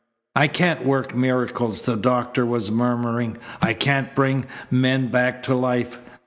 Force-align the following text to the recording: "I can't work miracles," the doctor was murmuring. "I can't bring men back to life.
"I 0.35 0.47
can't 0.47 0.83
work 0.83 1.13
miracles," 1.15 1.83
the 1.83 1.95
doctor 1.95 2.43
was 2.43 2.71
murmuring. 2.71 3.37
"I 3.61 3.75
can't 3.75 4.15
bring 4.15 4.45
men 4.71 5.09
back 5.11 5.43
to 5.43 5.53
life. 5.53 5.99